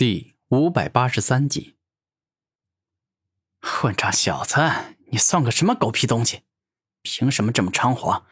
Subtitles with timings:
[0.00, 1.76] 第五百八十三集，
[3.60, 4.56] 混账小子，
[5.12, 6.40] 你算个什么狗屁东西？
[7.02, 8.24] 凭什么这么猖狂？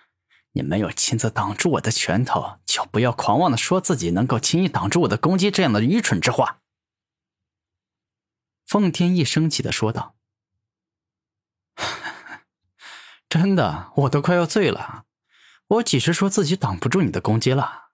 [0.52, 6.62] 你没有亲自挡住我的拳头，就不要狂妄的说自己能够轻易挡住我的攻击，这样的愚蠢之话。
[8.64, 10.16] 奉天一生气的说道
[13.28, 15.04] ：“真的，我都快要醉了。
[15.66, 17.90] 我几时说自己挡不住你的攻击了？”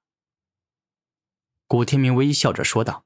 [1.66, 3.03] 古天明微笑着说道。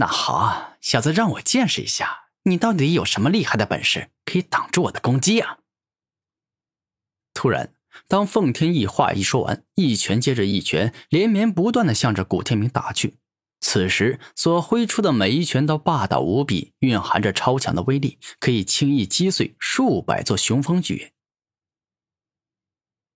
[0.00, 5.58] 那好，小子，让我见识一下，你到底有什么厉害的本事，可以挡住我的攻击啊！
[7.34, 7.74] 突然，
[8.06, 13.18] 当奉天意话一说完，一拳接着一拳，连绵不断的向着古天明打去。
[13.58, 21.12] 此时所挥出的每一拳都霸道无比，蕴含着超强的威力，可以轻易击碎数百座雄风巨。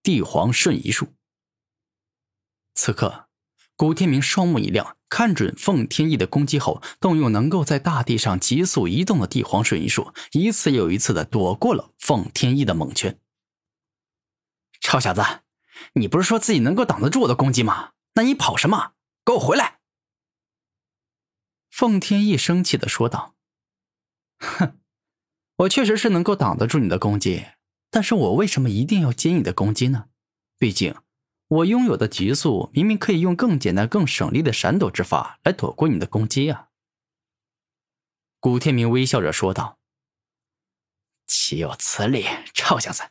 [0.03, 1.15] 帝皇瞬移术。
[2.75, 3.29] 此刻。
[3.75, 13.21] 古天明双目一亮，看准奉天翼的攻击后，动用能够在大地上急速移动的帝皇瞬移术，一次又一次的躲过了奉天翼的猛拳。
[14.81, 15.21] 臭小子，
[15.93, 17.91] 你不是说自己能够挡得住我的攻击吗？
[18.15, 18.93] 那你跑什么？
[19.23, 19.81] 给我回来！
[21.71, 23.35] 奉天翼生气的说道
[24.41, 24.79] ：“哼，
[25.57, 27.45] 我确实是能够挡得住你的攻击，
[27.91, 30.07] 但是我为什么一定要接你的攻击呢？
[30.59, 30.95] 毕竟……”
[31.53, 36.69] 我拥有的极速，明明可以用更简单、更省力的闪躲之法来躲过你的攻击啊！
[38.41, 39.79] 古天明微笑着说道
[41.29, 43.03] ：“岂有此理，臭小子！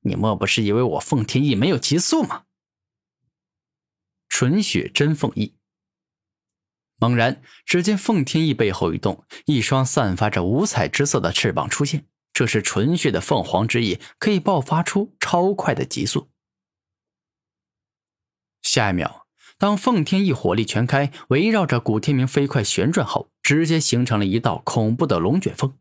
[0.00, 2.46] 你莫不是以为我凤天翼没有极速吗？”
[4.28, 5.56] 纯血真凤翼。
[6.98, 16.32] 猛然，只见凤天翼背后一动，一双散发着五彩之色的翅膀出现，这是纯血的凤凰之翼，可以爆发出超快的极速。
[18.76, 25.78] 下一秒，当奉天翼火力全开，围绕着古天明飞快旋转后，直接形成了一道恐怖的龙卷风。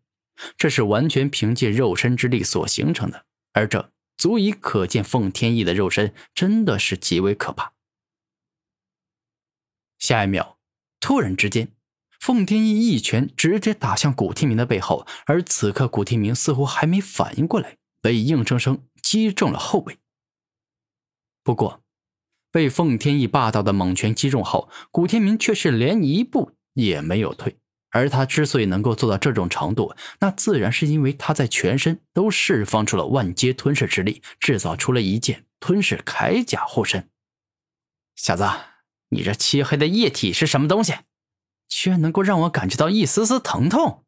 [0.56, 7.74] 这是完全凭借肉身之力所形成的，而这足以可见奉天翼的肉身真的是极为可怕。
[10.00, 10.58] 下一秒，
[11.02, 11.74] 突然之间，
[12.22, 19.98] 奉天翼一拳直接打向古天明的背后，而此刻古天明似乎还没反应过来，被硬生生击中了后背。
[21.44, 21.82] 不过，
[22.56, 27.58] 被奉天翼霸道的猛拳击中后，古天明却是连一步也没有退。
[27.90, 37.10] 而他之所以能够做到这种程度，那自然是因为他在全身都释放出了万阶吞噬之力，制造出了一件吞噬铠甲护身。
[38.16, 38.46] 小子，
[39.10, 40.94] 你这漆黑的液体是什么东西？
[41.68, 44.06] 居然能够让我感觉到一丝丝疼痛？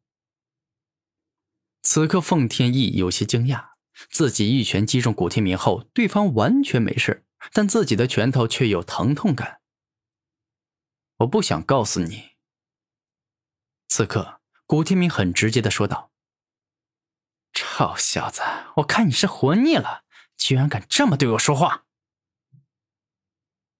[1.82, 3.72] 此刻，奉天翼有些惊讶，
[4.10, 7.26] 自己一拳击中古天明后，对方完全没事。
[7.52, 9.60] 但自己的拳头却有疼痛感。
[11.18, 12.30] 我不想告诉你。
[13.88, 16.12] 此刻，古天明很直接的说道
[17.52, 18.42] ：“臭小子，
[18.76, 20.04] 我看你是活腻了，
[20.36, 21.86] 居然敢这么对我说话。”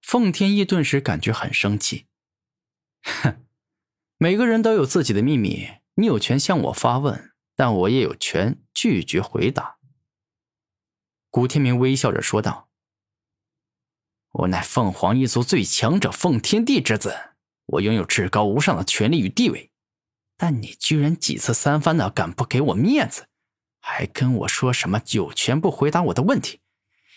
[0.03, 2.07] 奉天翼顿时感觉很生气。
[3.03, 3.47] 哼，
[4.17, 9.79] 每个人都有自己的秘密，你有权向我发问，但我也有权拒绝回答。
[11.31, 12.68] 古天明微笑着说道。
[14.39, 17.35] 我乃凤凰一族最强者凤天帝之子，
[17.67, 19.73] 我拥有至高无上的权力与地位，
[20.37, 23.27] 但你居然几次三番的敢不给我面子，
[23.81, 26.61] 还跟我说什么有权不回答我的问题，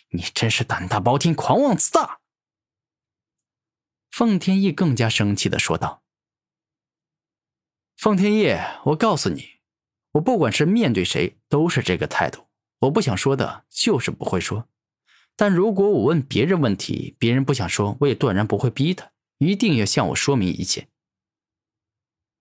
[0.09, 2.21] 你真是胆大包天、狂妄自大！
[4.09, 6.01] 凤天翼更加生气的说道
[7.97, 9.59] ：“凤天翼，我告诉你，
[10.13, 12.47] 我不管是面对谁都是这个态度，
[12.79, 14.67] 我不想说的就是不会说。”
[15.41, 20.87] 但如果我问别人问题，别人不想说，我也断然不会逼他，一定要向我说明一切。”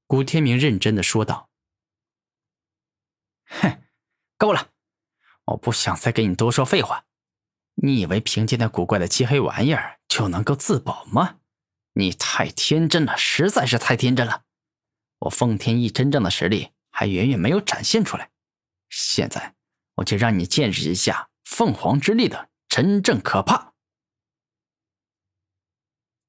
[0.06, 1.48] 古天明认真的说道。
[3.48, 3.82] “哼，
[4.36, 4.68] 够了，
[5.46, 7.06] 我不想再跟你多说废话。
[7.76, 11.38] 你以为凭借那古怪的漆黑玩意儿就能够自保吗？
[11.94, 14.42] 你太天真了，实在是太天真了。
[15.20, 18.30] 我奉天翼真正的实力还远远没有展现出来，
[18.90, 19.54] 现在
[19.94, 23.74] 我就让你见识一下凤凰之力的。”真正可怕。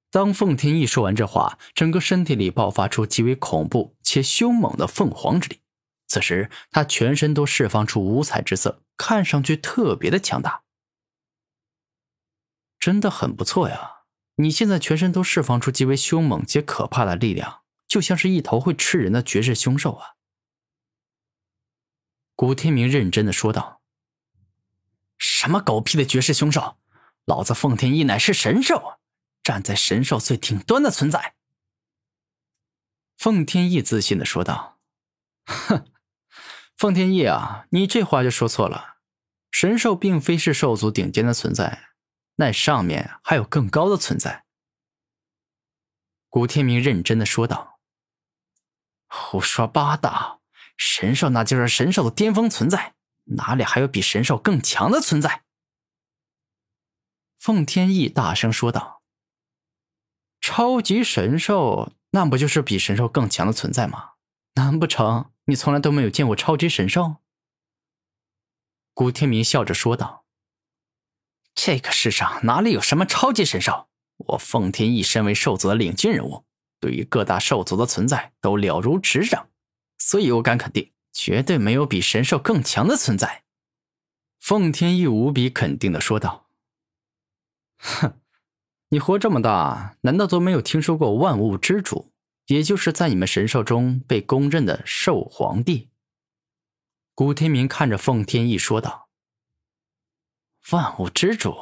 [0.10, 5.62] 当凤天翼说完这话，整个身体里爆发出极为恐怖且凶猛的凤凰之力。
[6.08, 10.64] 此时，他全身都释放出五彩之色，看上去特别的强大。
[12.78, 14.00] 真的很不错呀！
[14.36, 20.16] 你现在全身都释放出极为凶猛且可怕的力量，就像是一头会吃人的绝世凶兽啊！
[22.36, 23.81] 古天明认真的说道。
[25.42, 26.78] 什么狗屁的绝世凶兽！
[27.26, 29.00] 老子奉天翼乃是神兽，
[29.42, 31.34] 站在神兽最顶端的存在。
[33.18, 34.78] 奉天意自信的说道
[35.46, 35.88] ：“哼，
[36.78, 38.98] 奉天意啊，你这话就说错了。
[39.50, 41.90] 神兽并非是兽族顶尖的存在，
[42.36, 44.46] 那上面还有更高的存在。”
[46.30, 47.80] 古天明认真的说道
[49.10, 50.44] ：“胡说八道！
[50.78, 52.94] 神兽那就是神兽的巅峰存在，
[53.26, 55.44] 哪里还有比神兽更强的存在？”
[57.40, 59.02] 奉天意大声说道
[60.42, 64.16] ：“超级神兽。”那不就是比神兽更强的存在吗？
[64.56, 67.16] 难不成你从来都没有见过超级神兽？
[68.94, 70.26] 古天明笑着说道
[71.56, 73.88] ：“这个世上哪里有什么超级神兽？
[74.18, 76.44] 我奉天翼身为兽族的领军人物，
[76.82, 79.50] 对于各大兽族的存在都了如指掌，
[79.98, 83.44] 所以我敢肯定，绝对没有比神兽更强的存在。”
[84.40, 86.48] 奉天翼无比肯定的说道
[87.78, 88.18] ：“哼。”
[88.94, 92.12] 你活这么大，难道都没有听说过万物之主，
[92.48, 95.88] 也就是在你们神兽中被公认的兽皇帝？
[97.16, 99.08] 古天明看着奉天翼说道
[100.72, 101.56] ：“万物之主，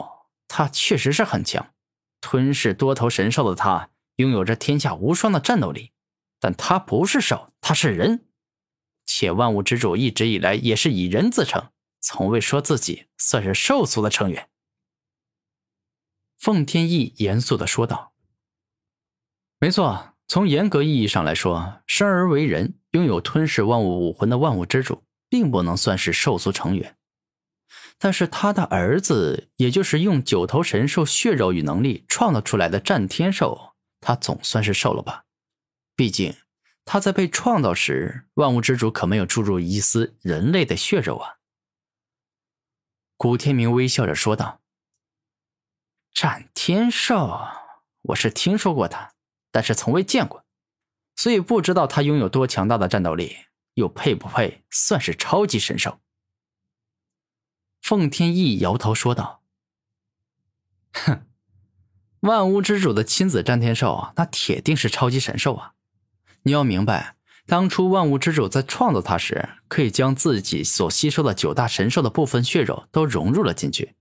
[0.48, 1.72] 他确实是很强，
[2.20, 5.92] 吞噬多头神兽的他拥有着天下无双的战斗力，
[6.40, 8.26] 但他不是兽，他是人，
[9.20, 14.48] 且万物之主一直以来也是以人自称，从未说自己算是兽族的成员。”
[16.40, 18.14] 奉天意严肃的说道
[19.60, 26.96] ：“没错，从严格意义上来说，生而为人，拥有吞噬万物武魂的万物之主，并不能算是兽族成员。
[27.98, 35.26] 但是他的儿子，也就是用九头神兽血肉与能力创造出来的战天兽，他总算是兽了吧？
[35.98, 36.34] 毕竟
[36.92, 41.38] 他在被创造时，万物之主可没有注入一丝人类的血肉啊。”
[43.16, 44.60] 古天明微笑着说道。
[46.12, 47.48] 战天兽，
[48.02, 49.14] 我是听说过他，
[49.52, 50.44] 但是从未见过，
[51.16, 53.38] 所以不知道他拥有多强大的战斗力，
[53.76, 56.00] 又配不配算是超级神兽？
[57.84, 59.44] 奉天翼摇头说道
[60.94, 61.28] ：“哼，
[62.22, 65.76] 万物之主的亲子战天兽，那铁定是超级神兽啊！
[66.44, 67.16] 你要明白，
[67.46, 73.96] 当初万物之主在创造它时，可以将自己所吸收的九大神兽的部分血肉都融入了进去，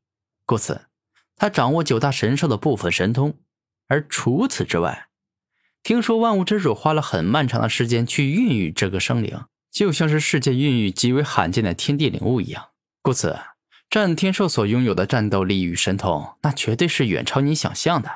[0.44, 0.82] 故此。”
[1.40, 3.38] 他掌握九大神兽的部分神通，
[3.86, 5.06] 而除此之外，
[5.84, 12.70] 听说万物之主花了很漫长的时间去孕育这个生灵，就像是世界孕育极为罕见的天地灵物一样。
[13.02, 13.38] 故此，
[13.88, 18.10] 战天兽所拥有的战斗力与神通，那绝对是远超你想象的。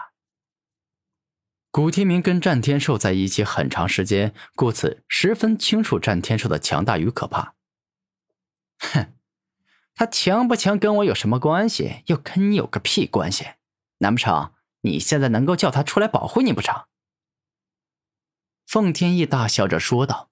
[1.72, 7.54] 古天明跟战天兽在一起很长时间，故此十分清楚战天兽的强大与可怕。
[8.78, 9.14] 哼。
[9.94, 12.02] 他强不强跟我有什么关系？
[12.06, 13.46] 又跟你有个屁关系？
[13.98, 14.52] 难不成
[14.82, 16.84] 你现在能够叫他出来保护你不成？
[18.66, 20.31] 凤天翼大笑着说道。